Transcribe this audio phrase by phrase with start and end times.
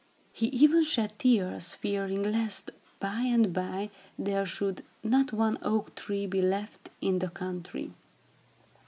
[0.33, 6.25] He even shed tears, fearing lest, by and by, there should not one oak tree
[6.25, 7.91] be left in the country.